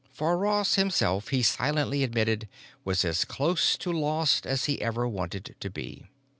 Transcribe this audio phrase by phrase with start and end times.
[0.11, 2.49] For Ross himself, he silently admitted,
[2.83, 6.09] was as close to lost as he ever wanted to be.